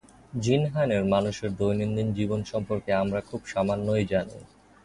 জিনহানের 0.33 1.03
মানুষের 1.05 1.49
দৈনন্দিন 1.55 2.07
জীবন 2.13 2.41
সম্পর্কে 2.43 2.91
আমরা 2.93 3.19
খুব 3.21 3.41
সামান্যই 3.45 4.05
জানি। 4.05 4.37